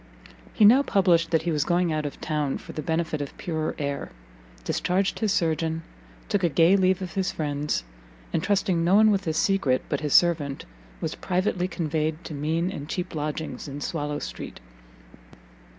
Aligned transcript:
He 0.51 0.65
now 0.65 0.81
published 0.81 1.29
that 1.29 1.43
he 1.43 1.51
was 1.51 1.63
going 1.63 1.93
out 1.93 2.07
of 2.07 2.19
town 2.19 2.57
for 2.57 2.73
the 2.73 2.81
benefit 2.81 3.21
of 3.21 3.37
purer 3.37 3.75
air, 3.77 4.11
discharged 4.63 5.19
his 5.19 5.31
surgeon, 5.31 5.83
took 6.27 6.43
a 6.43 6.49
gay 6.49 6.75
leave 6.75 7.03
of 7.03 7.13
his 7.13 7.31
friends, 7.31 7.83
and 8.33 8.41
trusting 8.41 8.83
no 8.83 8.95
one 8.95 9.11
with 9.11 9.25
his 9.25 9.37
secret 9.37 9.83
but 9.89 9.99
his 10.01 10.15
servant, 10.15 10.65
was 11.01 11.13
privately 11.13 11.67
conveyed 11.67 12.23
to 12.23 12.33
mean 12.33 12.71
and 12.71 12.89
cheap 12.89 13.13
lodgings 13.13 13.67
in 13.67 13.79
Swallow 13.79 14.17
street. 14.17 14.59